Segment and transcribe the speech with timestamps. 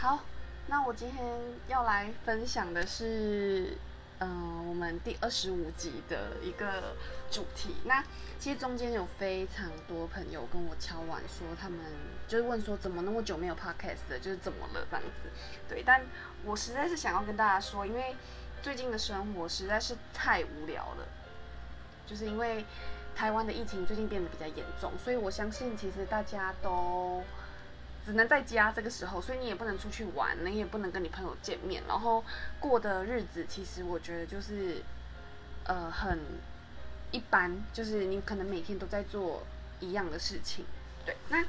[0.00, 0.20] 好，
[0.68, 1.24] 那我今天
[1.66, 3.76] 要来分享的是，
[4.20, 6.94] 嗯、我们第二十五集的一个
[7.32, 7.74] 主题。
[7.84, 8.04] 那
[8.38, 11.80] 其实中间有非常多朋友跟我敲碗说，他们
[12.28, 15.28] 就是问说，怎么那么久没有 podcast 了，就是怎么了这样子。
[15.68, 16.00] 对，但
[16.44, 18.14] 我实在是想要跟大家说，因为
[18.62, 21.08] 最近的生活实在是太无聊了，
[22.06, 22.64] 就是因为
[23.16, 27.20] 台湾的疫情最近变得比较严重，所以我相信其实大家都
[28.08, 32.24] 只能在家这个时候，所以你也不能出去玩，你也不能跟你朋友见面，然后
[32.58, 34.82] 过的日子其实我觉得就是
[35.64, 36.18] 呃很
[37.10, 39.42] 一般，就是你可能每天都在做
[39.78, 40.64] 一样的事情，
[41.04, 41.44] 对，那。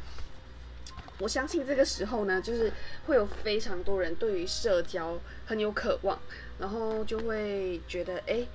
[1.17, 2.71] 我相信这个时候呢，就是
[3.05, 6.17] 会有非常多人对于社交很有渴望，
[6.57, 8.47] 然后就会觉得，哎、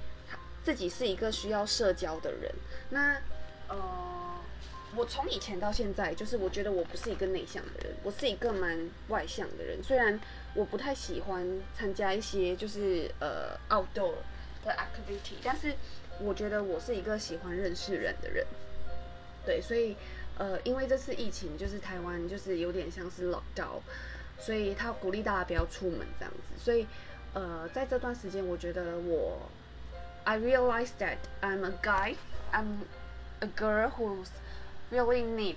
[0.62, 2.50] 自己是一个需要社交的人。
[2.88, 3.20] 那
[3.68, 4.23] 呃，
[4.96, 9.82] 我从以前到现在，就是我觉得我不是一个内向的人，我是一个蛮外向的人。
[9.82, 10.18] 虽然
[10.54, 14.14] 我不太喜欢参加一些就是呃 outdoor
[14.64, 15.74] 的 activity，但是
[16.20, 18.46] 我觉得我是一个喜欢认识人的人。
[19.44, 19.96] 对，所以
[20.38, 23.80] 呃，因为这次疫情，就是台湾就是有点像是 lockdown，
[24.38, 26.62] 所以他鼓励大家不要出门这样子。
[26.62, 26.86] 所以
[27.34, 29.38] 呃，在这段时间，我觉得我
[30.24, 32.14] I realize that I'm a guy,
[32.52, 32.84] I'm
[33.40, 34.28] a girl who's
[34.94, 35.56] really need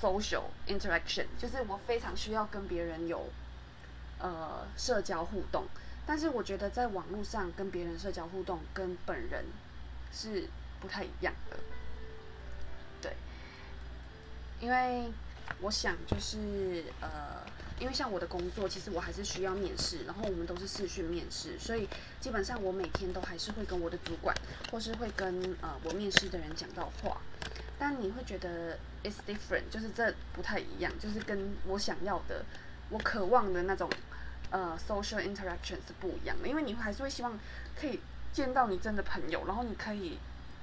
[0.00, 3.24] social interaction，就是我非常需要跟别人有
[4.20, 5.64] 呃社交互动。
[6.06, 9.44] 但是我觉得在网络上跟别人社交互动跟本人
[10.12, 10.48] 是
[10.80, 11.56] 不太一样的。
[13.02, 13.12] 对，
[14.60, 15.12] 因为
[15.60, 17.42] 我想就是呃，
[17.78, 21.86] 因为像我的工作，其实我还是需要面试，然后我们都是视讯面试，所以
[22.20, 24.34] 基本上我每天都还是会跟我的主管，
[24.70, 27.20] 或是会跟呃我面试的人讲到话。
[27.78, 32.44] 但你会觉得 it's different，就是这不太一样，就是跟我想要的、
[32.90, 33.88] 我渴望的那种
[34.50, 37.38] 呃 social interaction 是不一样的，因为你还是会希望
[37.78, 38.00] 可以
[38.32, 40.18] 见到你真的朋友，然后你可以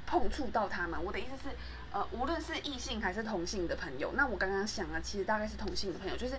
[0.05, 1.03] 碰触到他们。
[1.03, 1.55] 我的意思是，
[1.91, 6.35] 呃，无论是异性还是同性的朋友，那我刚刚想了，其实大概是同性的朋友，就是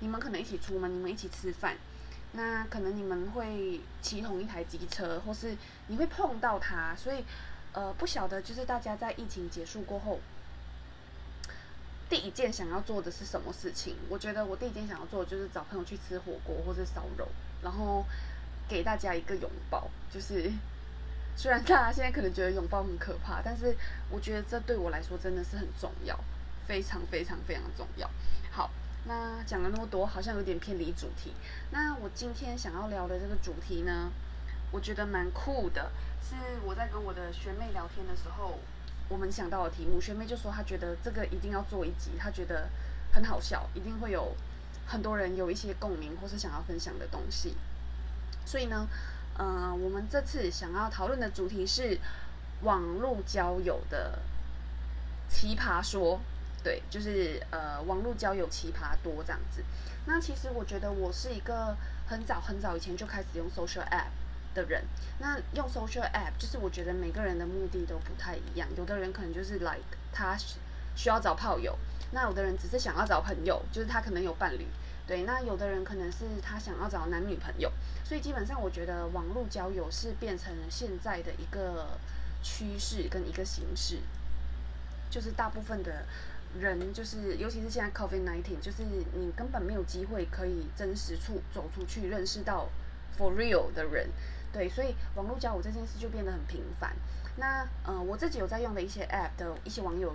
[0.00, 1.76] 你们可能一起出门，你们一起吃饭，
[2.32, 5.56] 那可能你们会骑同一台机车，或是
[5.86, 7.24] 你会碰到他，所以
[7.76, 10.18] 呃，不晓得就是大家在疫情结束过后。
[12.08, 13.94] 第一件想要做的是什么事情？
[14.08, 17.28] 我觉得我第一件想要做的就是找朋友去吃火锅或者烧肉，
[17.62, 18.02] 然后
[18.66, 19.90] 给大家一个拥抱。
[20.10, 20.50] 就是
[21.36, 23.76] 虽然大家现在可能觉得拥抱很可怕，但是
[24.08, 26.18] 我觉得这对我来说真的是很重要，
[26.66, 28.08] 非常非常非常重要。
[28.50, 28.70] 好，
[29.04, 31.34] 那讲了那么多，好像有点偏离主题。
[31.72, 34.10] 那我今天想要聊的这个主题呢，
[34.70, 35.90] 我觉得蛮酷的，
[36.20, 36.34] 是
[36.64, 38.58] 我在跟我的学妹聊天的时候。
[39.08, 42.68] 我们想到的题目，学妹就说她觉得这个一定要做一集，她觉得
[43.12, 44.34] 很好笑，一定会有
[44.84, 47.54] 很多人有一些共鸣或是想要分享的东西。
[48.44, 48.88] 所以呢，
[49.38, 52.00] 呃，我们这次想要讨论的主题是
[52.62, 54.18] 网络交友的
[55.28, 56.20] 奇葩说，
[56.64, 59.62] 对，就是呃网络交友奇葩多这样子。
[60.06, 61.76] 那其实我觉得我是一个
[62.08, 64.10] 很早很早以前就开始用 social app。
[64.56, 64.82] 的人，
[65.18, 70.34] 那用 social app 就是我觉得每个人的目的都不太一样，有的人可能就是 like 他
[70.96, 71.78] 需要找炮友，
[72.12, 74.66] 那有的人只是想要找朋友，就是他可能有伴侣，
[75.06, 77.70] 对，那有的人可能是他想要找男女朋友，
[78.02, 81.98] 所以基本上我觉得网络交友是变成了现在的一个
[82.42, 83.98] 趋势跟一个形式，
[85.10, 86.06] 就是大部分的
[86.58, 92.68] 人就是尤其是现在 COVID nineteen，就是你根本没有机会可以真实处走出去认识到
[93.18, 94.08] for real 的人。
[94.52, 96.94] 对，所以网络交友这件事就变得很频繁。
[97.36, 100.14] 那呃，我自己有在用的一些 App 的一些网友，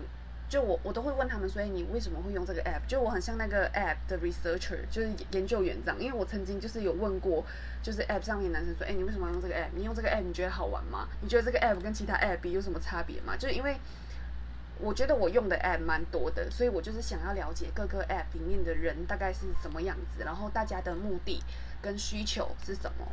[0.50, 2.82] 就我我都会问他们，所以你为什么会用这个 App？
[2.88, 6.02] 就我很像那个 App 的 researcher，就是研究员这样。
[6.02, 7.46] 因为我曾经就是有问过，
[7.84, 9.70] 就是 App 上面男生说，哎，你为什么要用这个 App？
[9.76, 11.08] 你用这个 App 你觉得好玩吗？
[11.22, 13.38] 你觉得这个 App 跟其他 App 比有什么差别吗？
[13.38, 13.78] 就是因为
[14.80, 21.44] 我觉得我用的 App 蛮多的，所以我就是想要了解各个 App 里面的人大概是什么样子，然后大家的目的
[21.84, 23.06] 跟需求是什么。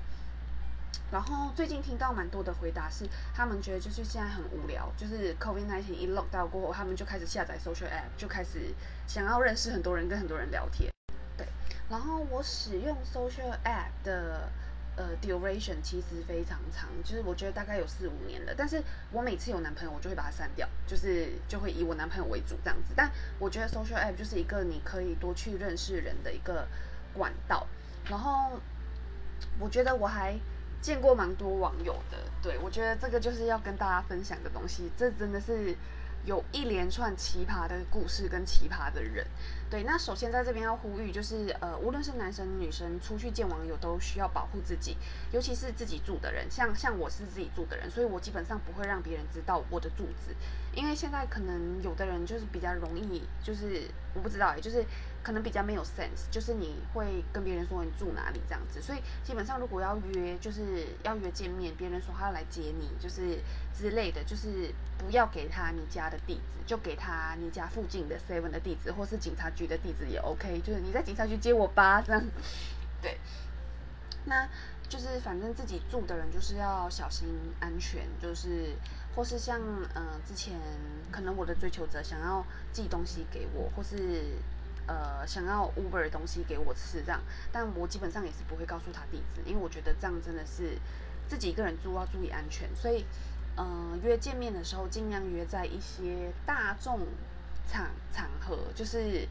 [1.11, 8.75] 然后最近听到蛮多的回答是，他们觉得就是现在很无聊，就是 COVID-19 一 lock 到过后，他们就开始下载 social app，就开始
[9.06, 10.93] 想要认识很多人，跟很多人聊天。
[11.35, 11.46] 对，
[11.88, 14.50] 然后我使用 social app 的
[14.96, 18.52] 呃 duration 其实非常长，就是我觉得大概有四五年了。
[18.55, 22.93] 但是我每次有男朋友，我就会把它删掉，就是就会以我男朋友为主这样子。
[22.94, 26.69] 但我觉得 social app 就是一个你可以多去认识人的一个
[27.14, 27.67] 管道。
[28.11, 28.61] 然后
[29.58, 30.38] 我觉得我还。
[30.81, 35.75] 见过蛮多网友的，对我觉得这个就是要跟大家分享的东西，这真的是
[36.25, 39.27] 有一连串奇葩的故事跟奇葩的人。
[39.71, 44.97] 对，那首先在这边要呼吁，就是呃，无论是男生女生出去见网友，都需要保护自己，
[45.31, 46.51] 尤其是自己住的人。
[46.51, 50.35] 像像我是自己住的人，所以我基本上不会让别人知道我的住址，
[50.75, 53.83] 因为现在可能有的人就是比较容易，就是
[54.15, 54.83] 我不知道哎，就是
[55.23, 58.81] 可能比较没有 sense，就是你会跟别人说你住哪里这样子。
[58.81, 63.38] 所以基本上如果要约，就是要约见面，别人说他要来接你，就是
[63.76, 69.49] 之类的，就是不要给他你家的地址，就给他你家附近的 seven 的地址，或是警察。
[69.59, 72.23] 局的地址也 OK，就是你在警察局接我吧，这样。
[73.03, 73.19] 对，
[74.26, 74.47] 那
[74.88, 77.26] 就是反正自己住的人就是要小心
[77.59, 78.76] 安全，就是
[79.17, 79.59] 或是像
[79.97, 80.61] 嗯之前
[81.11, 84.37] 可能我的追求者想要寄东西给我，或是
[84.88, 87.20] 呃想要 Uber 的东西给我吃这样，
[87.52, 90.76] 但我基本上也是不会告诉他地址，因为我觉得这样真的是
[91.29, 93.05] 自己一个人住要注意安全，所以
[93.56, 97.06] 嗯约见面的时候尽量约在一些大众。
[97.70, 99.29] 场场合就是，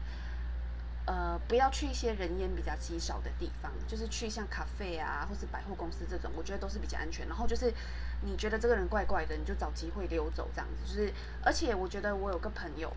[1.06, 7.26] 呃，不要去一些人烟比较稀少的地方，就是去像咖啡啊，或是百货公司这种，我觉得都是比较安全。
[7.26, 7.74] 然后就是，
[8.22, 10.86] 你觉得这个人怪怪的，你就找机会溜走这样子。
[10.86, 11.12] 就是，
[11.42, 12.94] 而且我觉得我有个朋友，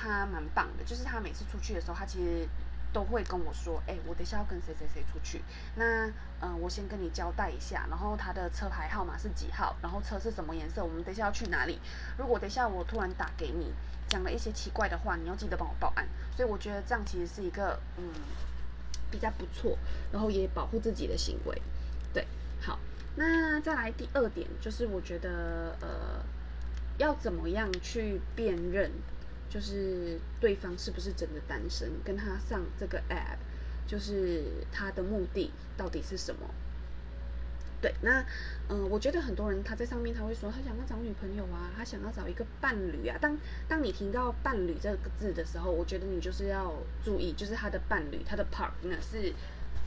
[0.00, 2.48] 他蛮棒的，就是他每次出去的时候，他其实。
[2.92, 5.40] 都会跟我说，哎，我等下要跟谁谁谁出去，
[5.76, 6.08] 那
[6.40, 11.78] 嗯，我先跟你交代一下，然后他的车牌号码是几号，然后车是什么颜色，我们等下要去哪里。
[12.18, 13.72] 如果等下我突然打给你，
[14.08, 16.04] 讲了一些奇怪的话，你要记得帮我报案。
[16.36, 18.10] 所以我觉得这样其实是一个嗯
[19.08, 19.78] 比较不错，
[20.10, 21.62] 然后也保护自己的行为。
[22.12, 22.26] 对，
[22.60, 22.76] 好，
[23.14, 26.20] 那再来第二点就是我觉得呃
[26.98, 28.90] 要怎么样去辨认。
[29.50, 33.36] 就是对方是不是真的单身，跟他上这个 app，
[33.86, 36.48] 就是他的目的到底是什么？
[37.82, 38.24] 对，那
[38.68, 43.16] 嗯，我觉得很多人他在上面他会说他想要找女朋友啊，他想要找一个伴侣啊。
[43.20, 43.36] 当
[43.66, 46.72] 当你听到伴侣这个字的时候，我觉得你就是要
[47.02, 49.32] 注意，就是他的伴侣，他的 partner 是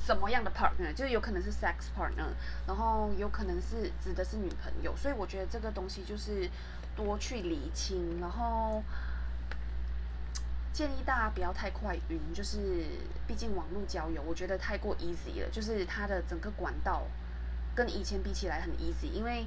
[0.04, 0.92] 什么样的 partner？
[0.94, 2.34] 就是有可能是 sex partner，
[2.68, 4.94] 然后有可能是指的是女朋友。
[4.98, 6.50] 所以我觉得这个东西就是
[6.96, 8.84] 多去理清，然后。
[10.74, 12.86] 建议大家不要太快晕，就是
[13.28, 15.50] 毕竟网络交友，我觉得太过 easy 了。
[15.52, 17.04] 就是它的整个管道
[17.76, 19.46] 跟以前比起来很 easy，因为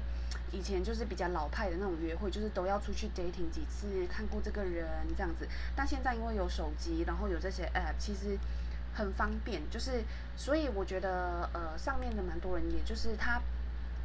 [0.53, 4.87] 以前就是比较老派的那种约会，就是都要出去 dating 几次，看过这个人
[5.17, 5.45] 这样子。
[5.75, 8.39] 但现在因为有手机，然后有这些 app，其实
[8.93, 9.61] 很方便。
[9.69, 10.05] 就是
[10.37, 13.41] 所以我觉得，呃，上面的蛮多人，也就是他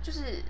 [0.03, 0.43] 就是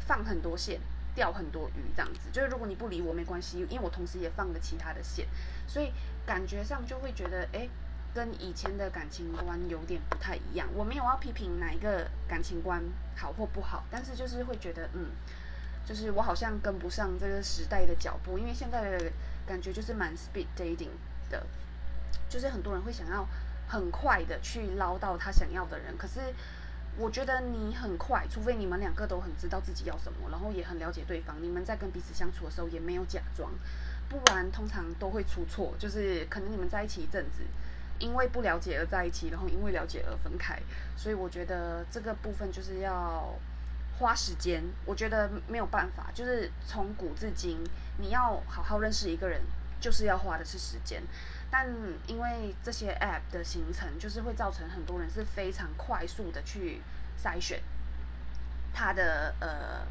[0.00, 0.80] 放很多线。
[1.14, 5.26] 钓很多鱼这样子，就是如果你不理我没关系，因为我同时也放了其他的线，
[5.66, 5.92] 所以
[6.24, 7.68] 感觉上就会觉得，哎，
[8.14, 10.66] 跟以前的感情观有点不太一样。
[10.74, 12.82] 我没有要批评哪一个感情观
[13.14, 15.10] 好或不好，但是就是会觉得，嗯，
[15.84, 19.12] 就是我好像跟不上这个时代的脚步，因为现在的
[19.46, 20.90] 感觉就是蛮 speed dating
[21.30, 21.46] 的，
[22.28, 23.26] 就是很多人会想要
[23.68, 26.20] 很快的去捞到他想要的人，可是。
[26.98, 33.50] 我觉得你很快，除非你们两个都很知道自己要什么，然后也很了解对方，你们在跟彼此相处的时候也没有假装，
[34.10, 35.72] 不然通常都会出错。
[35.78, 37.42] 就是可能你们在一起一阵子，
[37.98, 40.60] 因为不了解而在一起，然后因为了解而分开。
[40.94, 43.34] 所以我觉得这个部分就是要
[43.98, 44.62] 花时间。
[44.84, 47.58] 我觉得没有办法，就是从古至今，
[47.96, 49.40] 你要好好认识一个人，
[49.80, 51.02] 就是要花的是时间。
[51.54, 51.68] 但
[52.06, 56.80] 因为这些 app 的形成，就是会造成很多人是非常快速的去
[57.22, 57.60] 筛选
[58.72, 59.86] 他的呃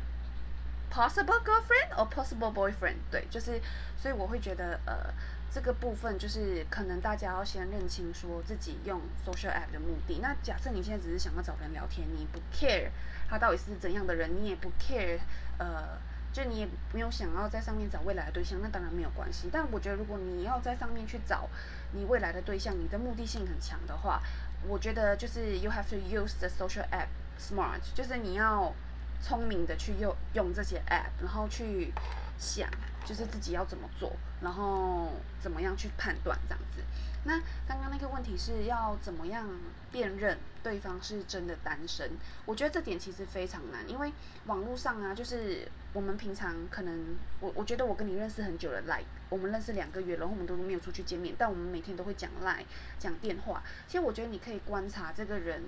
[0.91, 3.62] possible girlfriend or possible boyfriend，对，就是
[3.96, 5.13] 所以我会觉得呃
[5.51, 10.18] 这个部分就是可能大家要先认清说自己用 social app 的目的。
[10.20, 12.89] 那假设你现在只是想要找人聊天，你不 care
[13.30, 15.20] 他到底是怎样的人，你也不 care
[15.60, 16.01] 呃。
[16.32, 19.50] 就你也没有想要在上面找未来的对象，那当然没有关系。
[19.52, 21.50] 但我觉得，如果你要在上面去找
[21.92, 24.22] 你未来的对象，你的目的性很强的话，
[24.68, 27.08] 我觉得就是 you have to use the social app
[27.40, 28.74] smart，就是你要
[29.22, 31.94] 聪明的去用用这些 app，然后去
[32.38, 32.70] 想，
[33.06, 36.82] 就是自己要怎么做，然后怎么样去判断这样子。
[37.24, 39.48] 那刚刚那个问题是要怎么样
[39.92, 42.10] 辨认对方是真的单身？
[42.48, 44.12] 我觉得这点其实非常难，因为
[44.48, 52.66] 网络上啊，就是我们平常可能我我觉得我跟你认识很久了，来我们认识两个月，然后我们都没有出去见面，但我们每天都会讲来
[52.98, 53.62] 讲电话。
[53.86, 55.62] 其实我觉得你可以观察这个人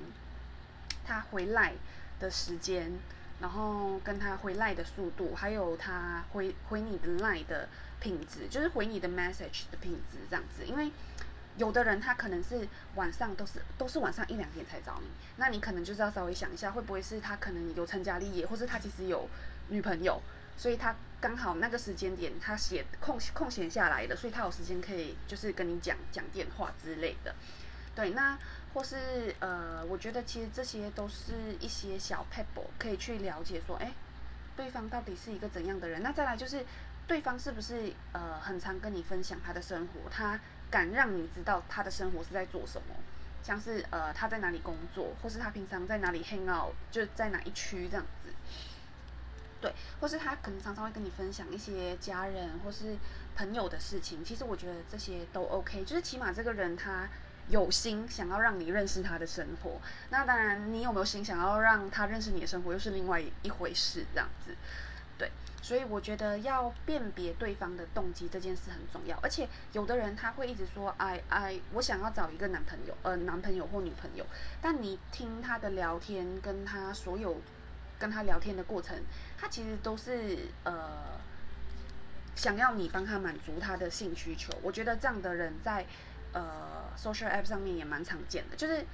[1.05, 1.73] 他回来
[2.19, 2.91] 的时间，
[3.43, 7.67] 然后跟他回来的速度，还有他回回你的来的
[7.99, 10.89] 品质，就是回你的 message 的品质这样子，因为。
[11.55, 19.29] 有的人他可能是晚上都是都是晚上一两点才找你，那你可能就是要稍微想一下，会不会是他可能有成家立业，或是他其实有
[19.69, 20.19] 女朋友，
[20.57, 27.35] 所以他刚好那个时间点他写空空闲下来的，所以他有时间可以就是跟你讲讲电话之类的。
[27.95, 28.35] 对，那
[28.73, 33.93] 或是呃，我觉得其实这些都是一些小 pebble 可以去了解说，哎，
[34.57, 36.01] 对方到底是一个怎样的人。
[36.01, 36.65] 那再来就是
[37.05, 40.39] 对方是不是呃很常跟你分享他的生活，他
[40.71, 42.95] 敢让你知道他的生活是在做什么，
[43.43, 48.29] 像是呃他在哪里工作，或是他平常在哪里 hang out，就在哪一区这样子。
[49.61, 52.97] 对，或是他可能常常会跟你分享一些家人或是
[53.35, 54.25] 朋友的事情。
[54.25, 57.07] 其实我觉得这些都 OK，就是起码这个人他。
[57.53, 59.79] 有心想要让你认识他的生活，
[60.09, 64.03] 那当然你有没有心想要让他认识你的生活，又是另外一回事。
[64.11, 64.55] 这样子，
[65.19, 65.29] 对，
[65.61, 69.15] 所以我觉得要辨别对方的动机这件事很重要。
[69.21, 74.25] 而且有的人他会一直说，哎哎，我想要找一个男朋友，呃，男朋友或女朋友。
[74.59, 77.39] 但你听他的聊天，跟他所有
[77.99, 78.97] 跟他聊天的过程，
[79.37, 81.19] 他其实都是呃
[82.35, 84.51] 想要你帮他满足他的性需求。
[84.63, 85.85] 我觉得这样的人在。
[86.33, 88.85] 呃，social app 上面也蛮常见的，就是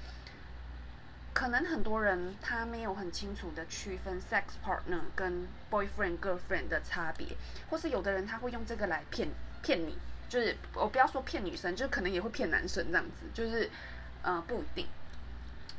[1.34, 7.28] 可能很多人他没有很清楚的区分 sex partner 跟 boyfriend girlfriend 的差别，
[7.70, 9.30] 或是有的人他会用这个来骗
[9.62, 13.70] 骗你，就是我不要说骗女生，就是可能也会骗男生这样子，就是
[14.22, 14.88] 呃不一定。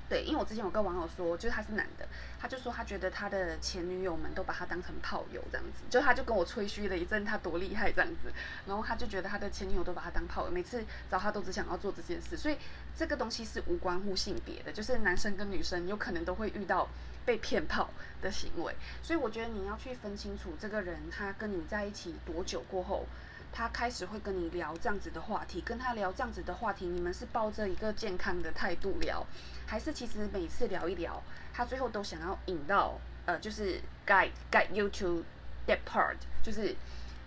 [0.09, 2.09] 对，因为我之前有个网友说，就是他是男的，
[2.41, 8.33] 他就说他觉得他的前女友们都把他当成炮友这样子，就他就跟我吹嘘了一阵他多厉害这样子，
[8.67, 12.57] 然后他就觉得他的前女友都把他当炮友，每次找他都只想要做这件事，所以
[12.97, 16.89] 这个东西是无关乎性别的，就是男生跟女生有可能都会遇到
[17.27, 17.91] 被骗炮
[18.23, 23.05] 的行为，所以我觉得你要去分清楚这个人他跟你在一起多久过后。
[23.53, 29.27] 他开始会跟你聊这样子的话题，跟他聊这样子的话题，你们是抱着一个健康的态度聊，
[29.67, 31.21] 还是其实每次聊一聊，
[31.61, 35.23] 他最后都想要引到呃，就是 guide guide you to
[35.67, 36.75] that part，就是，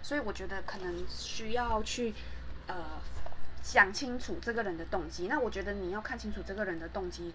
[0.01, 2.15] 所以我觉得可能需要去
[2.65, 2.99] 呃
[3.61, 5.27] 想清楚这个人的动机。
[5.27, 7.31] 那我觉得你要看清楚这个人的动机，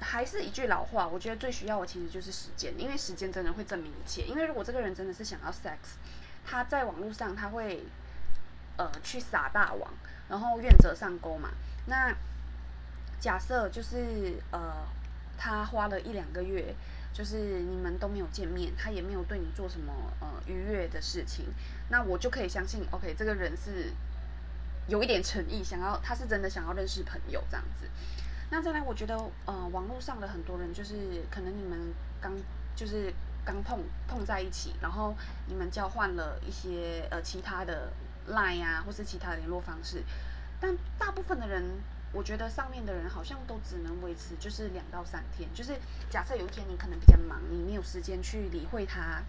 [0.00, 4.22] 还是一句老话，我觉得最需要的其实就是时间，因为时间真的会证明一切。
[4.22, 5.76] 因为如果这个人真的是想要 sex。
[6.46, 7.84] 他在网络上他会，
[8.78, 9.92] 呃，去撒大网，
[10.30, 11.50] 然后愿者上钩嘛。
[11.84, 12.14] 那
[13.20, 14.86] 假设就是呃，
[15.36, 16.74] 他花了一两个月，
[17.12, 21.46] 就是你们都没有见面，他也没有对你做什么呃愉悦的事情，
[21.88, 23.92] 那我就可以相信，OK，这个人是
[24.86, 27.86] 有一点诚意，想要他是真的想要认识朋友这样子。
[28.50, 32.32] 那再来，我觉得呃，网络上的很多人就是可能你们刚
[32.74, 33.12] 就是。
[33.46, 35.14] 刚碰碰在一起，然后
[35.48, 37.92] 你们交换了一些呃其他的
[38.30, 40.02] line 啊，或是其他联络方式，
[40.58, 41.62] 但大部分的人，
[42.14, 45.74] 我觉得上面的人好像都只能维持就是两到三天，就是
[46.08, 49.20] 假设有一天你可能比较忙，你没有时间去理会他，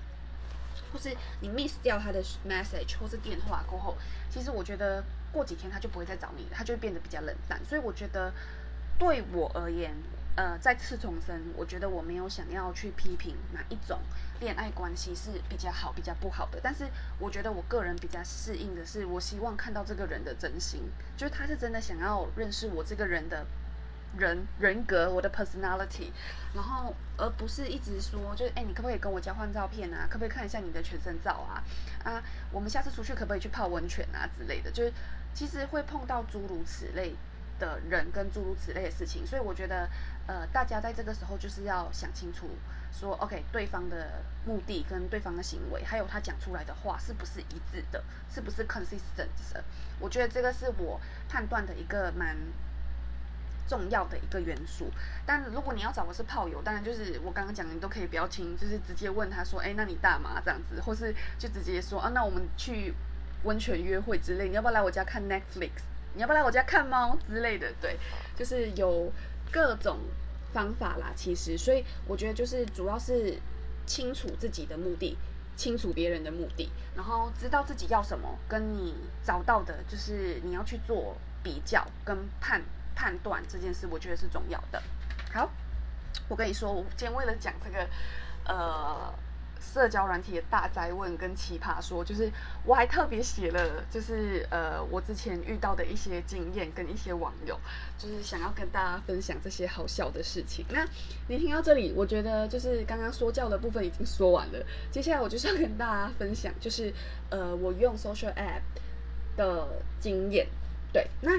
[0.94, 3.98] 或是你 miss 掉他的 message 或是电话过后，
[4.30, 8.32] 其实我觉得过几天他就不会再找你，他就会变得比较冷淡，所以我觉得
[9.00, 9.92] 对我而言。
[10.36, 14.00] 呃，再次重申，我觉得我没有想要去批评哪一种
[14.42, 16.60] 恋爱关系是比较好、比较不好的。
[16.62, 16.86] 但是，
[17.20, 20.82] 我觉得我个人比较适应的是，我希望看到这个人的真心，
[21.16, 23.46] 就是他是真的想要认识我这个人的
[24.18, 26.12] 人人格、我的 personality，
[26.54, 30.06] 然后而不是一直说，就是哎，你可不可以跟我交换照片啊？
[30.10, 31.64] 可不可以看一下你的全身照啊？
[32.04, 34.70] 啊，我们下次出去可不可以去泡温泉啊之类的？
[34.70, 34.92] 就是
[35.34, 37.16] 其实会碰到诸如此类
[37.60, 39.90] 的人跟诸如此类的事情，所以我觉得。
[40.28, 42.50] 呃，大家在这个时候就是要想清楚，
[42.92, 49.64] 说 OK，对方的目的跟对方的行为，还有他讲出来的话是不是一致的，是不是 consistent 的？
[50.00, 52.36] 我觉得这个是我判断的一个蛮
[53.68, 54.92] 重要的一个元素。
[55.28, 60.42] 但如果你要找的是炮友，当然就是我刚刚讲的，你都可以不要听，就是直接问他说，哎，那你大吗？
[60.44, 62.96] 这样子，或是就直接说啊，那我们去
[63.44, 65.84] 温泉约会之类，你要不要来我家看 Netflix？
[66.16, 67.72] 你要不要来我家看猫之类的？
[67.80, 67.96] 对，
[68.36, 69.12] 就是有。
[69.52, 70.00] 各种
[70.52, 73.40] 方法啦，其实，所以我觉得就是主要是
[73.86, 75.18] 清楚自己的目的，
[75.56, 78.94] 清楚别人的目的，然后知道自己要什么，跟你
[79.24, 82.62] 找到的，就是你要去做比较跟判
[82.94, 84.84] 判断这件事，我觉得是重要的。
[85.32, 85.50] 好，
[86.28, 87.88] 我跟你说，我今天为了讲这个，
[88.44, 89.14] 呃。
[89.60, 92.32] 社交软体的大灾问跟奇葩说，就是
[92.64, 97.60] 我还特别写了，就是呃我之前遇到的一些经验跟一些网友，
[97.98, 100.66] 就是想要跟大家分享这些好笑的事情。
[100.70, 100.88] 那
[101.28, 106.94] 你听到这里，我觉得就是刚刚说教的部分已经说完了，接下来我就是要跟大家分享，就是
[107.30, 108.62] 呃我用 social app
[109.36, 109.68] 的
[110.00, 110.48] 经验。
[110.94, 111.32] 对，那。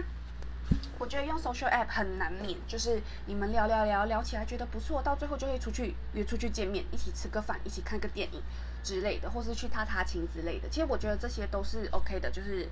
[0.99, 8.43] 我觉得用 social app 很难免，就是你们聊聊聊聊起来觉得不错，到最后就会出去约出去见面，一起吃个饭，一起看个电影，
[8.83, 10.69] 之类的，或是去踏踏青之类的。
[10.69, 12.69] 其实我觉得这些都是 OK 的，就是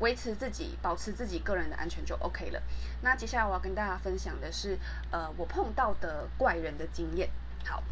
[0.00, 2.62] 维持自己、保持自己个人的安全就 OK 了。
[3.02, 4.78] 那接下来我要跟大家分享的是，
[5.10, 7.28] 呃，我碰到的怪人的经验。
[7.64, 7.82] 好，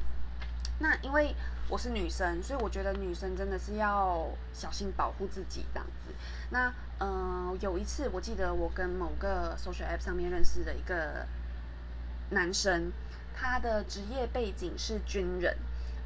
[0.78, 1.34] 那因为
[1.68, 6.12] 我是女生，所以我觉得女生真的是要小心保护自己这样子。
[6.50, 11.26] 那嗯，有一次我记得我跟某个 social app 上面认识的一个
[12.30, 12.92] 男生，
[13.34, 15.56] 他的职业背景是军人，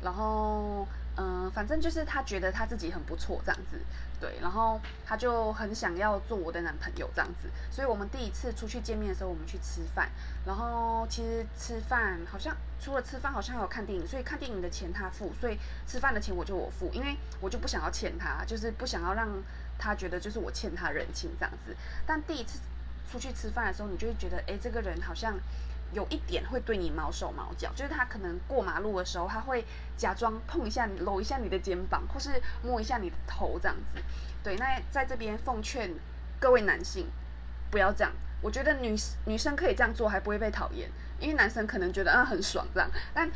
[0.02, 0.86] 然后
[1.16, 3.78] 嗯，反正就是他觉得他自己很不错这样子，
[4.20, 10.10] 对，然后他就很想要做我的男朋友这样子，所以我们第一次出去见面的时候，我们去吃饭，
[10.44, 19.28] 然后其实吃饭好像除了吃饭，好像还有看电影，所以看电影的钱他付，所以吃饭的钱我就我付，因为我就不想要欠他，就是不想要让
[19.78, 21.74] 他觉得就是我欠他人情这样子。
[22.06, 22.60] 但第一次
[23.10, 25.34] 出去吃饭的时候，你就会觉得，哎，这个人好像。
[25.92, 29.64] 有一点会对你毛手毛脚，就是他可能过马路的时候，他会
[29.96, 34.00] 假装碰一下你，搂一下你的肩膀，或是摸一下你的头这样子。
[34.44, 35.92] 对，那在这边奉劝
[36.38, 37.06] 各位男性
[37.70, 38.12] 不要这样。
[38.40, 38.94] 我觉得女
[39.26, 42.88] 女生可以这样做，还不会被讨厌，因为男生可能觉得啊很爽这样。
[43.12, 43.28] 但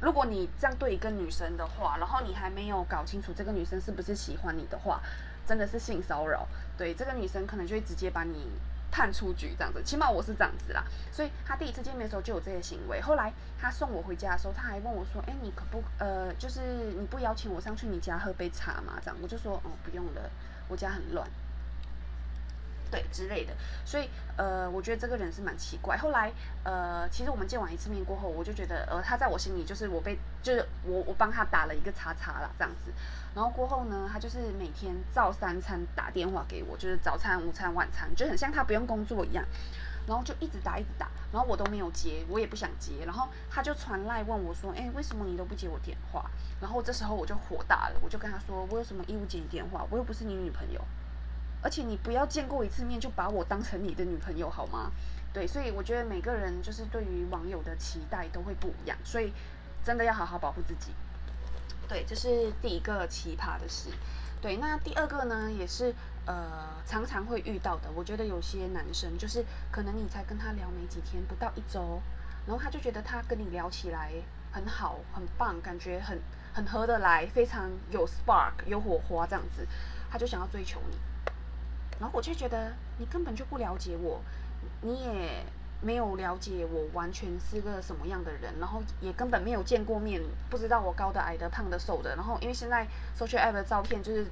[0.00, 5.00] 如果你这样对一个女生的话，然后你还没有搞清楚这个女生是不是喜欢你的话，
[5.46, 6.48] 真的是性骚扰。
[6.78, 8.48] 对，这个女生可能就会直接把你。
[8.94, 10.84] 判出局这样子，起码我是这样子啦。
[11.10, 13.00] 所以他第一次见面的时候就有这些行为。
[13.00, 16.60] 后来他送我回家的时候，他还问我说：“哎，你可不呃，就是
[16.96, 20.30] 你不邀请我上去你家喝杯茶吗？”这样我就说：“哦，不用了，
[20.68, 21.28] 我家很乱。”
[23.10, 23.52] 之类的。
[23.84, 25.96] 所以呃，我觉得这个人是蛮奇怪。
[25.96, 26.32] 后来
[26.62, 32.92] 呃，其实我们见完一次面过后，我就觉得呃，他在我心里就是我被就是我我帮他打了一个叉叉啦，这样子。
[33.34, 39.44] 然后过后呢，他就是每天照三餐打电话给我，就是早餐、午餐、晚餐，就很像他不用工作一样。
[40.06, 43.06] 然后就一直打，一直打，然后我都没有接，我也不想接。
[43.06, 49.86] 然后他就传来问我说：“哎，为什么你都不接我电话？”然后这时候我就火大了，我就跟他说：“我有什么义务接你电话？
[49.88, 50.78] 我又不是你女朋友，
[51.64, 54.92] 而且你不要见过一次面就把我当成你的女朋友好吗？”
[55.34, 59.32] 对，所以我觉得每个人就是对于网友的期待都会不一样，所以
[59.82, 60.92] 真的要好好保护自己。
[61.88, 63.90] 对，这是第一个奇葩的事。
[64.40, 65.92] 对，那第二个呢，也是
[66.26, 67.90] 呃常常会遇到的。
[67.96, 72.00] 我觉得有些男生就是可能你才跟他聊没几天，不到一周，
[72.46, 74.12] 然后他就觉得他跟你聊起来
[74.52, 76.20] 很好、很棒，感觉很
[76.52, 79.66] 很合得来，非常有 spark、有火花这样子，
[80.10, 80.96] 他就想要追求你。
[81.98, 84.20] 然后我就觉得你根本就不了解我，
[84.82, 85.44] 你也。
[85.82, 92.16] 没有了解我完全是个什么样的人，然后也根本没有见过面，不知道我高的、矮的、胖的、瘦的。
[92.16, 94.26] 然后因为现在 social app 的照片就是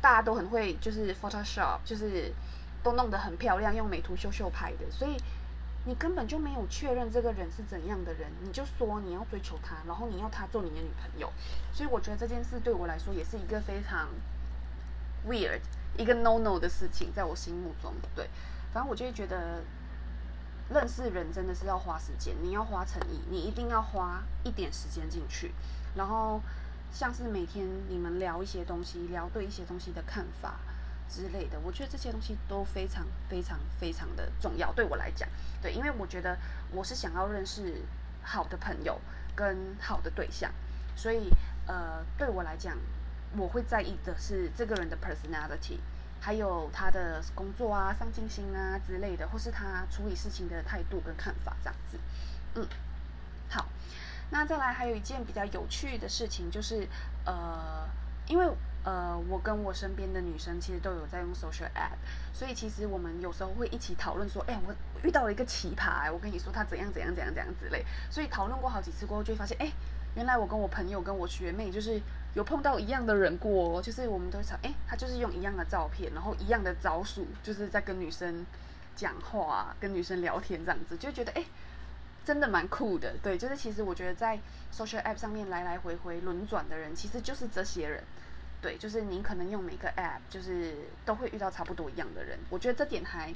[0.00, 2.32] 大家都很会，就是 Photoshop，就是
[2.82, 5.14] 都弄得很漂亮，用美图秀秀拍的，所以
[5.84, 11.30] 你根本就没有确认这个人是怎样的人，你就说你要追求他，然后你要他做你的女朋友。
[11.70, 14.08] 所以我觉得这件事对我来说也是一个非常
[15.28, 15.60] weird，
[15.96, 18.28] 一个 no no 的事情，在我心目中，对，
[18.72, 19.62] 反正我就会觉得。
[20.72, 25.52] 认识人真的是要花时间，你要花诚意，你一定要花一点时间进去。
[25.94, 26.40] 然后
[26.90, 30.54] 像是每天你们聊一些东西，聊对一些东西的看法
[31.10, 34.72] 之类的，我觉得这些东西都非常非常非常的重要。
[34.72, 35.28] 对我来讲，
[35.60, 36.38] 对，因为我觉得
[36.70, 37.82] 我是想要认识
[38.22, 38.98] 好的朋友
[39.34, 40.50] 跟好的对象，
[40.96, 41.28] 所以
[41.66, 42.78] 呃，对我来讲，
[43.36, 45.78] 我会在意的是这个人的 personality。
[46.24, 51.98] 还有他的工作啊、上进心啊之类的，或是他处理事情的态度跟看法这样子。
[52.54, 52.64] 嗯，
[53.50, 53.66] 好，
[54.30, 56.86] 那再来还有一件比较有趣的事情，就是
[57.24, 57.88] 呃，
[58.28, 58.46] 因为
[58.84, 61.98] 呃，我跟我身边的女生其实都有在用 social app，
[62.32, 69.72] 所以其实我们有时候会一起讨论说，哎，我遇到了一个奇葩，我跟你说他怎样怎样怎样怎样之类，所以讨论过好几次过后，就会发现，哎，
[70.14, 72.00] 原来我跟我朋友跟我学妹就是。
[72.34, 78.46] 有碰到一样的人过，就是我们都想，哎，他就是用一样的照片，然后一样的招数，就是在跟女生
[78.96, 81.44] 讲话、跟女生聊天这样子，就觉得哎，
[82.24, 83.14] 真的蛮酷的。
[83.22, 84.38] 对，就是其实我觉得在
[84.72, 88.02] social app 上面来来回回轮转的人，其实就是这些人。
[88.62, 92.38] 对，就是你可能用每个 app，就是都会遇到差不多一样的人。
[92.48, 93.34] 我觉得这点还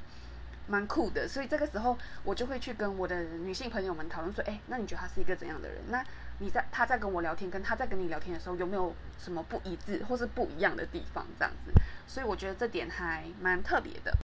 [0.67, 5.77] 蛮酷的，所以这个时候我就会去跟我的女性朋友们讨论说，哎，那你觉得他是一个怎样的人？
[5.89, 6.01] 那
[6.39, 11.25] 你在他在跟我聊天，跟他在跟你聊天的时候，有没有什么不一致或是不一样的地方？
[11.39, 11.71] 这样子，
[12.05, 14.15] 所以我觉得这点还蛮特别的。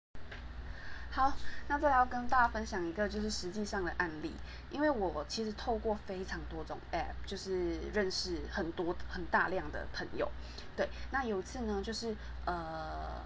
[1.11, 1.31] 好，
[1.69, 4.35] 那再来要跟大家分享一个就是实际上的案例，
[4.71, 10.31] 因为我其实透过非常多种 app，就是认识很多很大量的朋友。
[10.75, 13.23] 对，那有一次呢，就是呃，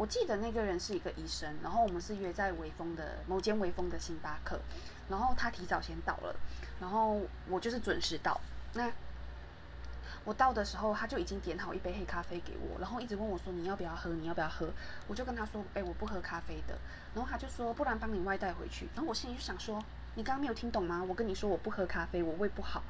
[0.00, 4.58] 我记得那个人是一个医生，然后我们是约在微风的某间微风的星巴克，
[5.10, 6.34] 然后他提早先到了。
[6.80, 8.40] 然后我就是准时到，
[8.72, 8.90] 那
[10.24, 14.70] 我到的时候他就已经点好一杯黑咖啡给我，然后一直问我说你要不要喝，你要不要喝？
[15.06, 16.78] 我就跟他说，哎，我不喝咖啡的。
[17.14, 18.88] 然后他就说，不然帮你外带回去。
[18.94, 19.78] 然后我心里就想说，
[20.14, 21.04] 你刚刚没有听懂吗？
[21.06, 22.82] 我跟你说我不喝咖啡，我胃不好。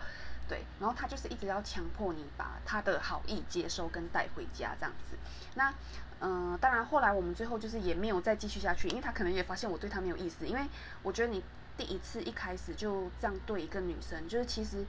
[0.48, 5.16] 对，然后他就是一直要强迫你把他的好意接收跟带回家这样子。
[5.54, 5.72] 那，
[6.20, 10.62] 嗯，当然后来我们最后就是也没有再继续下去，因为他可能也发现我对他没有意思，因为
[11.02, 11.42] 我觉得你
[11.76, 14.84] 第一次一开始就这样对一个女生，就是其实。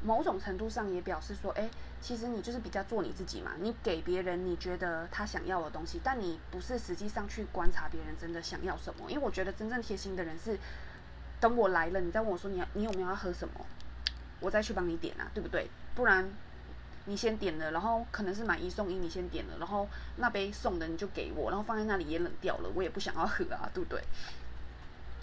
[0.00, 1.68] 某种程度上也表示说，哎，
[2.00, 9.10] 其实你就是比较做你自己嘛，你给别人你觉得他想要的东西，但你不是实际上去观察别人真的想要什么。
[9.10, 10.56] 因为我觉得真正贴心的人是，
[11.40, 13.54] 等我来了，你再问我说你你有没有要喝什么，
[14.38, 15.68] 我再去帮你点啊，对不对？
[15.96, 16.30] 不然
[17.08, 24.00] 你先点了，然后可能是买一送一，你先点了，然后那杯送的你就给我，然后放在那里也冷掉了，我也不想要喝啊，对不对？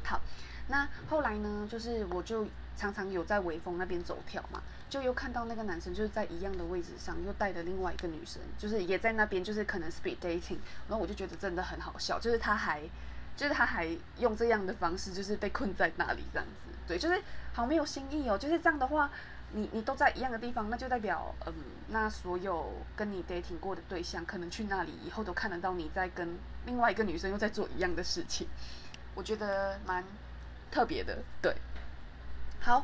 [0.04, 0.19] 好，
[0.67, 2.45] 那后来呢，就是我就。
[2.78, 10.58] 常常有在微风那边走跳嘛，就又看到那个男生就是在一样的位置上，又带着另外一个女生，就是也在那边，就是可能 speed dating，
[10.89, 12.82] 然后我就觉得真的很好笑，就是他还，
[13.38, 19.10] 就是他还用这样的方式，就是被困在那里这样子，对，就是好没有新意哦，就是这样的话，
[19.53, 21.53] 你你都在一样的地方，那就代表，嗯，
[21.88, 28.47] 那所有跟你 dating 过的对象，可能去那里以后都看得到你在跟另外一个女生又在做一样的事情，
[29.13, 30.03] 我觉得蛮
[30.69, 31.55] 特别的，对。
[32.60, 32.84] 好，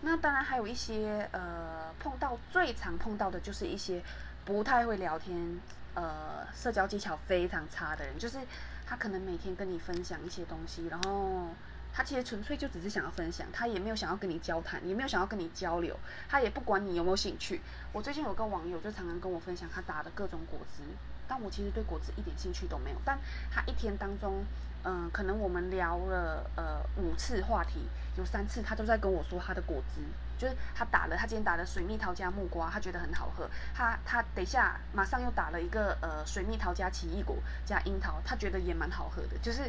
[0.00, 4.02] 那当然还有一些呃，碰到最常碰到的就是一些
[4.44, 5.60] 不太会聊天，
[5.94, 8.38] 呃，社交技巧非常差的人，就是
[8.86, 11.48] 他可能每天跟你分享一些东西，然后
[11.96, 15.96] 他其实纯粹就只是想要分享，他也没有想要跟你交谈，也没有想要跟你交流，
[16.28, 17.62] 他也不管你有没有兴趣。
[17.90, 20.82] 我最近有个网友就常常跟我分享他打的各种果汁，
[21.26, 23.18] 但我其实对果汁一点兴趣都没有，但
[23.50, 24.44] 他一天当中。
[24.88, 30.00] 嗯，可能我们聊了呃五次话题，有三次他都在跟我说他的果汁，
[30.38, 33.50] 就是他打了，他今天打的水蜜桃加木瓜，他觉得很好喝。
[33.74, 39.68] 他他等一下马上又打了一个呃水蜜桃加奇异果加樱桃，他觉得也蛮好喝的，就是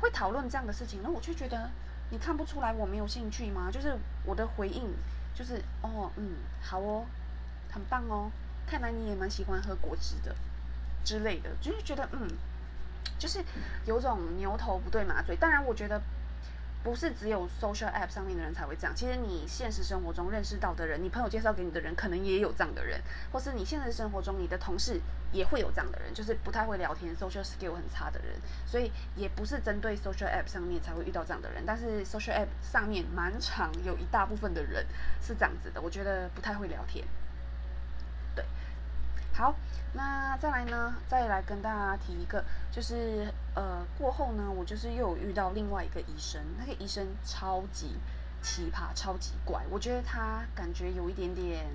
[0.00, 1.00] 会讨论这样的事情。
[1.02, 1.70] 那我就觉得
[2.10, 3.70] 你看不出来我没有兴趣吗？
[3.70, 4.92] 就是我的回应
[5.34, 7.04] 就是哦嗯好哦，
[7.70, 8.30] 很棒哦，
[8.66, 10.34] 看来你也蛮喜欢喝果汁的
[11.04, 12.28] 之类的，就是觉得嗯。
[13.18, 13.42] 就是
[13.86, 15.98] 有种牛头不对马嘴，当然我觉得
[16.86, 18.94] 不是只有 social app 上面的人才会这样。
[18.94, 25.00] 其实你现实生活中认识到的人，你朋友介绍给你的人，可能也有这样的人，或是你现实生活中你的同事
[25.32, 28.36] 也会有这样的人，就是不太会聊天，social skill 很差的人。
[28.64, 34.86] 所以也不是针对 social app 上面才会遇到这样的人，但是 social app 上面蛮常有一大部分的人
[35.20, 37.04] 是这样子的，我觉得不太会聊天。
[38.36, 38.44] 对，
[39.34, 39.56] 好。
[39.94, 40.94] 那再来呢？
[41.08, 47.96] 再来跟大家提一个，就是呃过后呢，我就是又有遇到另外一个医生，那个医生超级
[48.42, 49.64] 奇葩，超级怪。
[49.70, 51.66] 我觉得他感觉有一点点，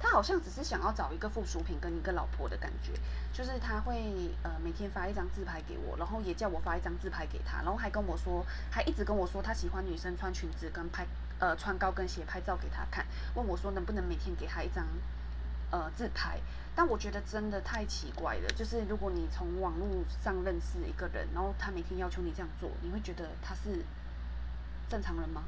[0.00, 2.92] 他好像只是想要找一个附属品跟一个老婆的感觉，
[3.34, 11.06] 就是他会呃每天发一张自拍给我，然后也叫我发一张自拍给他，然后还跟我说，还一直跟我说他喜欢女生穿裙子跟拍
[11.38, 14.86] 呃穿高跟鞋拍照给他看，问我说能不能每天给他一张
[15.70, 16.38] 呃自拍。
[16.74, 19.88] 但我觉得真的太奇怪了，就是如果你从网络
[20.22, 23.82] 上认识一个人，然后他每天要求你这样做，你会觉得他是
[24.86, 25.42] 正常人吗？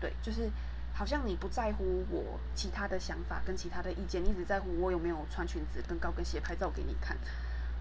[0.00, 0.50] 对，就是
[0.94, 7.14] 好像你不在乎我其他的想法跟其他的意见，你只在乎我有没有穿裙子跟高跟鞋拍照给你看，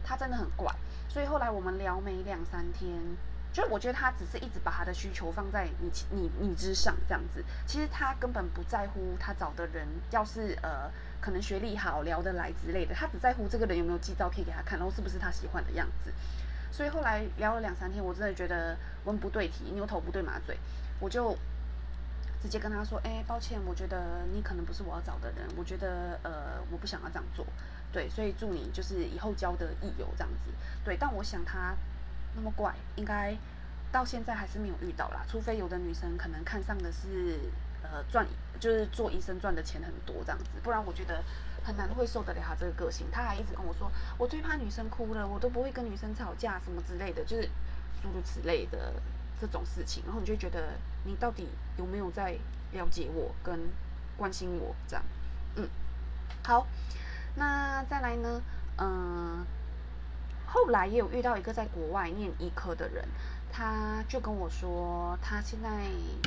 [0.03, 0.75] 他真的很怪。
[1.07, 2.99] 所以后来我们聊没两三天，
[3.53, 10.91] 就我觉得他只是一直把他的需求放在你你你之上这样子，其实他根本不在乎他找的人要是呃。
[11.21, 16.11] 可能学历好、聊得来之类的，他只在乎这个人有没有寄照片给他看，然后是不是他喜欢的样子。
[16.71, 20.57] 所以后来聊了两三天，我真的觉得文不对题，牛头不对马嘴，
[20.99, 21.37] 我就
[22.41, 27.45] 直接跟他说：“哎，抱歉，我觉得你可能不是我要找的人，我觉得呃，我不想要这样做。
[27.91, 30.51] 对，所以祝你就是以后交的益友这样子。
[30.83, 31.75] 对，但我想他
[32.35, 33.37] 那么怪，应该
[33.91, 37.39] 到现在还是没有遇到啦，除非有的女生可能看上的是。”
[37.83, 38.25] 呃，赚
[38.57, 41.21] 就是做医生赚的钱很多这样子，不然我觉得
[41.61, 43.07] 很难会受得了他这个个性。
[43.11, 47.49] 他还一直跟我说，我最怕女生哭了，我都不会跟女生吵架什么之类的，就是
[48.01, 48.93] 诸如此类的
[49.41, 50.03] 这种事情。
[50.05, 52.37] 然后你就觉得你到底有没有在
[52.71, 53.59] 了解我跟
[54.15, 55.03] 关心我这样？
[55.55, 55.67] 嗯，
[56.45, 56.65] 好，
[57.35, 58.41] 那再来呢？
[58.77, 59.43] 嗯，
[60.51, 63.07] 后来也有遇到一个在国外念医科的人。
[63.53, 65.69] 他就跟我说，他现在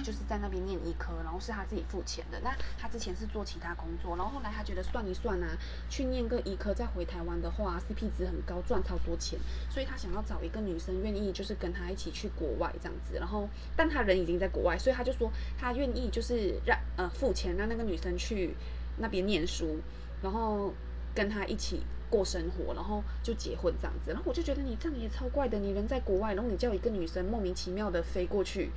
[0.04, 2.38] 就是在那边念医科，然后是他自己付钱的。
[2.40, 5.48] 那他之前是做其他工作，然后后来他觉得算一算啊，
[5.88, 9.38] 去念个医科再回台湾的话，CP 值很高，赚超多钱。
[9.70, 13.14] 所以他想要找一个女生愿意就是跟他一起去国外这样子。
[13.14, 18.54] 然后，但他人已经在国外，所以他就说他愿意就是让呃付钱让那个女生去
[18.98, 19.78] 那边念书，
[20.20, 20.74] 然后
[21.14, 21.80] 跟他一起
[22.14, 24.12] 过生活，然后就结婚这样子。
[24.12, 28.70] 然后我就觉得你这样也超怪的，你人在国外，然后你叫一个女生莫名其妙的飞过去，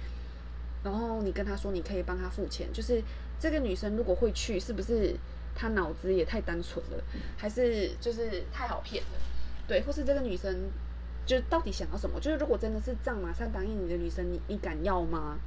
[0.83, 2.99] 然后你跟她说你可以帮她付钱，就是
[3.39, 5.15] 这个女生如果会去，是不是
[5.53, 7.03] 她脑子也太单纯了，
[7.37, 9.19] 还是就是太好骗了？
[9.67, 10.71] 对，或是这个女生
[11.27, 12.19] 就到底想要什么？
[12.19, 15.37] 就是如果真的是这样马上答应你的女生，你你敢要吗？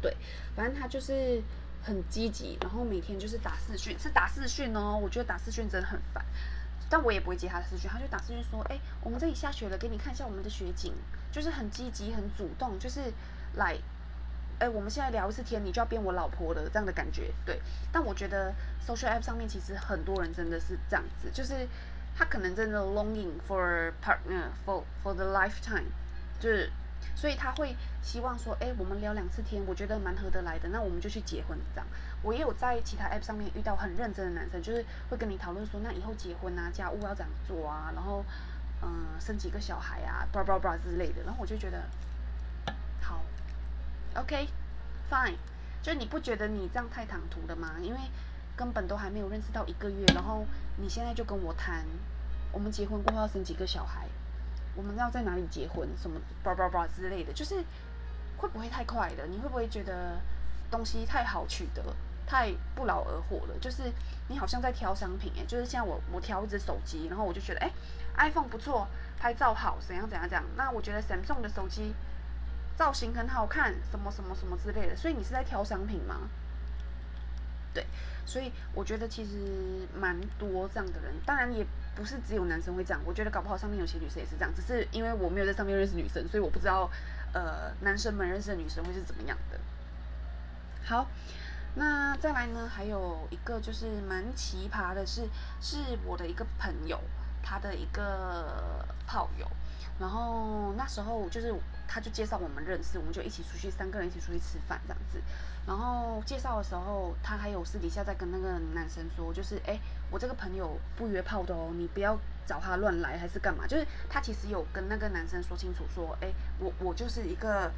[0.00, 0.14] 对，
[0.54, 1.42] 反正她就是
[1.82, 4.98] 很积极，然后每天就是打视讯，是打视讯哦。
[5.02, 6.24] 我觉得打视讯真的很烦，
[6.88, 10.92] 但我也不会接他的视讯，他就打视讯说：“哎，我们这里下雪了，给你看一下我们的雪景。”
[11.32, 13.12] 就是很积极、很主动，就是
[13.54, 13.76] 来，
[14.58, 17.32] 哎，我们现在聊一次天，你就要变我老婆了这样的感觉。
[17.44, 18.54] 对，但我觉得
[18.86, 21.66] social app 上面其实很多人真的是这样子，就是
[22.16, 25.86] 他可能真的 longing for partner for for the lifetime，
[26.38, 26.70] 就是。
[27.14, 31.86] 所以他会希望说，哎，我们聊两次天，我觉得蛮合得来的，那我们就去结婚这样。
[32.24, 38.24] 我也有在其他 app 上面遇到很认真的男生，就是会跟你讨论说，那以后结婚啊，家务要怎样做啊，然后，
[38.82, 41.22] 嗯，生几个小孩啊，bra bra bra 之类的。
[41.22, 41.84] 然后我就觉得，
[43.00, 43.20] 好
[44.14, 45.36] ，OK，fine，
[45.82, 47.74] 就是你不觉得你这样太唐突了吗？
[47.80, 48.00] 因为
[48.56, 50.46] 根本都还没有认识到一个月，然后
[50.78, 51.84] 你现在就跟我谈，
[52.50, 54.08] 我们结婚过后要生几个小孩。
[54.76, 55.88] 我们要在哪里结婚？
[55.96, 57.62] 什么叭叭叭之类的，就是
[58.36, 59.24] 会不会太快了？
[59.28, 60.20] 你会不会觉得
[60.68, 61.80] 东西太好取得，
[62.26, 63.54] 太不劳而获了？
[63.60, 63.92] 就是
[64.28, 67.70] 你好像在挑商品诶，就是像我我挑一只手机，然后我就觉得哎
[68.16, 68.86] ，iPhone 不错，
[69.18, 70.44] 拍照好，怎样怎样怎样。
[70.56, 71.94] 那我觉得 Samsung 的手机
[72.76, 74.96] 造型很好看，什么什么什么之类的。
[74.96, 76.28] 所以你是在挑商品吗？
[77.72, 77.86] 对，
[78.24, 81.66] 所以我觉得其实蛮多这样的人，当然也。
[81.96, 86.90] 不是只有男生会这样，我觉得搞不好上面有些女生也是这样，只是因为我没有在上面认识女生，所以我不知道，
[87.32, 89.60] 呃，男生们认识的女生会是怎么样的。
[90.84, 91.06] 好，
[91.76, 95.28] 那再来呢，还有一个就是蛮奇葩的是，
[95.60, 97.00] 是我的一个朋友，
[97.42, 99.46] 他的一个炮友，
[99.98, 101.52] 然后那时候就是
[101.88, 105.20] 他就介绍我们认识，我们就一起出去，三个人一起出去吃饭这样子。
[105.66, 113.66] 然后介绍的时候，他还有私底下在跟那个男生说，就是哎，我这个朋友不约炮的哦，你不要找他乱来还是干嘛？
[113.66, 117.72] 就是他其实有跟那个男生说清楚，说哎，我我就是一个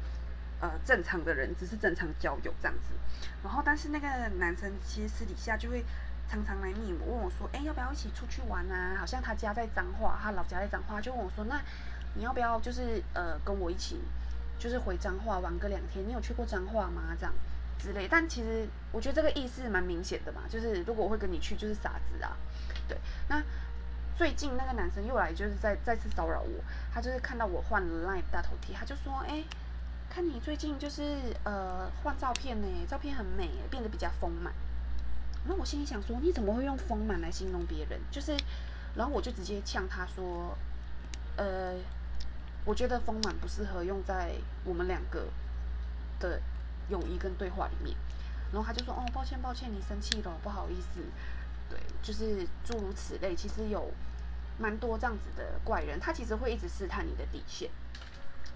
[0.59, 2.93] 呃正常的人，只是正常交友这样子。
[3.43, 4.07] 然后但是那个
[4.39, 5.83] 男生其实私底下就会
[6.29, 8.95] 常常来密我，问我说，哎，要不要一起出去玩啊？
[8.99, 11.61] 好像他家在彰化，他老家在彰化，就问我说，那
[12.15, 13.99] 你要不要就是呃跟我一起
[14.59, 16.07] 就是回彰化玩个两天？
[16.07, 17.15] 你有去过彰化吗？
[17.19, 17.33] 这样。
[17.79, 22.35] 之类，但其实我觉得这个意思蛮明显的嘛，就是如果我会跟你去，就是傻子啊。
[22.87, 22.97] 对，
[23.29, 23.39] 那
[24.15, 29.43] 最近那个男生又来，就是在再次骚扰我，他就是看到我换了 Line 大头贴，他就说，哎，
[30.09, 34.53] 看你最近就是呃换照片呢，照片很美，变得比较丰满。
[35.45, 37.99] 那我心里想说，你怎么会用丰满来形容别人？
[38.11, 38.35] 就是，
[38.95, 40.57] 然后我就直接呛他说，
[41.35, 41.75] 呃，
[42.65, 45.27] 我觉得丰满不适合用在我们两个
[46.19, 46.41] 的。
[46.89, 47.93] 友谊跟对话里面，
[48.49, 51.01] 然后他就说：“哦，抱歉，抱歉，你生气了，不好意思。”
[51.69, 53.35] 对，就是诸如此类。
[53.35, 53.91] 其实有
[54.57, 57.69] 蛮多这样子的怪人，他其实会一直试探你的底线。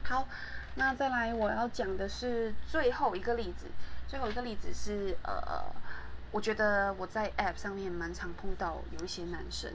[0.01, 0.25] 好，
[0.75, 3.67] 那再来我要讲的是最后一个例子。
[4.07, 5.63] 最后一个例子是，呃，
[6.31, 9.71] 我觉得我在 App 上面蛮常碰到有一些男生，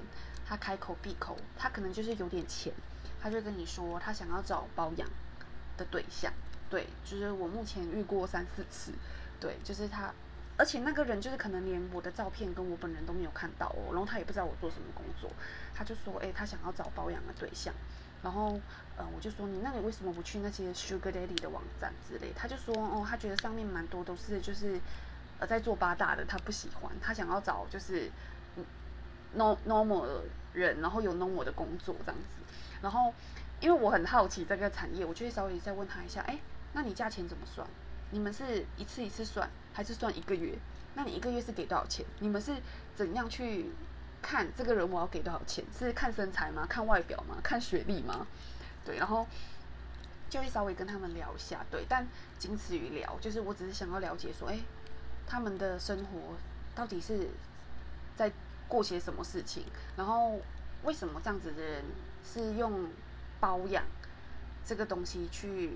[0.47, 2.73] 他开口闭口，他可能就是有点钱，
[3.21, 5.09] 他就跟你说他想要找包养
[5.79, 6.33] 的对象。
[6.69, 8.93] 对，就是我目前遇过三四次，
[9.41, 10.13] 对，就是他，
[10.59, 15.31] 而且那个人就是可能连我的照片跟我本人都没有看到哦，然后他也不知道我做什么工作，
[15.75, 17.73] 他就说，哎，他想要找保养的对象，
[18.23, 18.59] 然后，
[18.97, 22.33] 呃，我就说，你那你为什么不去那些 Sugar Daddy 的网站之类？
[22.35, 24.81] 他就说，哦，他觉得上面蛮多都是就是，
[25.39, 28.11] 呃，在做八大的，他不喜欢，他想要找就是，
[28.57, 28.65] 嗯
[29.37, 32.41] ，normal 的人，然后有 normal 的工作这样子，
[32.83, 33.13] 然后，
[33.61, 36.39] 因为我很好奇这个产业，我就会稍微再问他一下，哎。
[36.73, 37.67] 那你价钱怎么算？
[38.11, 40.59] 你们是一次一次算，还是算一个月？
[40.95, 42.05] 那你一个月是给多少钱？
[42.21, 42.55] 你们是
[42.95, 43.71] 怎样去
[44.27, 45.65] 看这个人我要给多少钱？
[45.79, 46.67] 是看身材吗？
[46.69, 47.37] 看外表吗？
[47.45, 48.27] 看学历吗？
[48.85, 49.25] 对，然后
[50.29, 52.05] 就会稍微跟他们聊一下，对，但
[52.37, 54.59] 仅此于聊，就是我只是想要了解说，哎，
[55.29, 56.35] 他们的生活
[56.75, 57.29] 到底是
[58.17, 58.33] 在
[58.67, 59.63] 过些什么事情？
[59.97, 60.41] 然后
[60.83, 61.85] 为什么这样子的人
[62.25, 62.91] 是用
[63.39, 63.85] 包养
[64.65, 65.73] 这个东西去？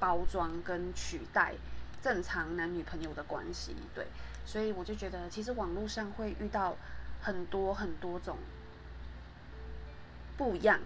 [0.00, 1.52] 包装跟取代
[2.00, 4.06] 正常男女朋友的关系，对，
[4.46, 6.74] 所以我就觉得，其实网络上会遇到
[7.20, 8.36] 很多很多种
[10.36, 10.80] 不一样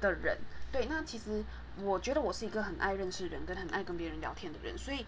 [0.00, 0.38] 的人，
[0.72, 0.86] 对。
[0.86, 1.44] 那其实
[1.78, 5.06] 我觉得我是一个很爱认识人跟很爱跟别人聊天的人，所以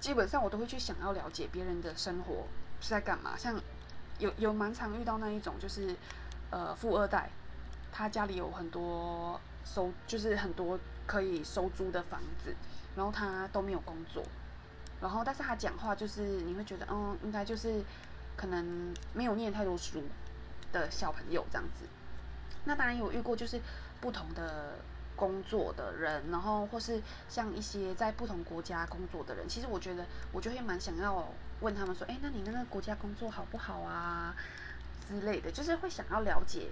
[0.00, 2.46] 基本上我都会去想要了解别人的生活
[2.80, 3.36] 是在干嘛。
[3.36, 3.60] 像
[4.18, 5.96] 有有蛮常遇到那一种，就是
[6.50, 7.30] 呃富二代，
[7.90, 12.54] 他家里有很多收，就是很多可以收租的房子，
[12.94, 14.22] 然后他都没有工作，
[15.00, 17.82] 然后但是他讲话就是你会觉得，嗯，应该就是
[18.36, 20.02] 可能没有念太多书
[20.72, 21.86] 的小朋友这样子。
[22.64, 23.60] 那当然有遇过，就是
[24.00, 24.78] 不同的
[25.16, 31.28] 工作的人，然后或是像一些在不同国家工作的人，其实我觉得我就会蛮想要
[31.60, 34.34] 问他们说，哎，那你那个国家工作好不好啊
[35.06, 36.68] 之类的，就是会想要了解，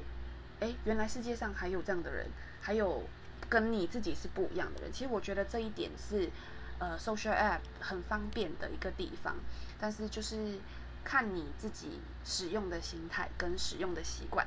[0.60, 2.26] 哎，原来世界上还有这样的人，
[2.60, 3.02] 还有
[3.48, 4.92] 跟你自己是不一样的人。
[4.92, 6.30] 其实我觉得这一点是
[6.78, 9.36] 呃，social app 很方便的一个地方，
[9.78, 10.58] 但是就是
[11.04, 14.46] 看你自己使用的心态跟使用的习惯。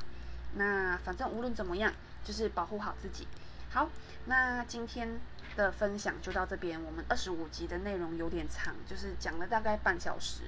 [0.56, 3.28] 那反正无论怎么样，就是保护好自己。
[3.70, 3.89] 好，
[4.26, 5.20] 那今天
[5.58, 6.82] 的分享就到这边。
[6.82, 10.44] 我们二十五集的内容有点长，就是讲了大概半小时。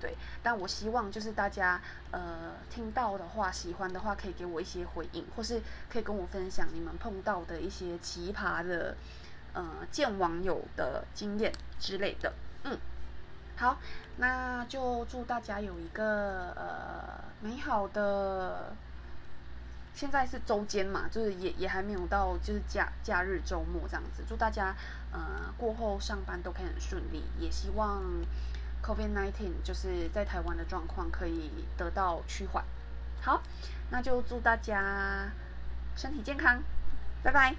[0.00, 8.96] 对，但我希望就是大家呃听到的话，喜欢的话可以给我一些回应，或是可以跟我分享你们碰到的一些奇葩的
[9.54, 12.32] 呃见网友的经验之类的。
[12.62, 12.78] 嗯，
[13.58, 13.76] 好，
[14.18, 18.72] 那就祝大家有一个呃美好的。
[19.94, 24.22] 现在是周间嘛，就是也也还没有到就是假假日周末这样子。
[24.28, 24.72] 祝大家
[25.10, 28.00] 呃过后上班都可以很顺利，也希望
[28.80, 32.64] COVID-19 就是在台湾的状况可以得到趋缓。
[33.20, 33.42] 好，
[33.90, 35.32] 那就祝大家
[35.96, 36.62] 身体健康，
[37.24, 37.56] 拜拜。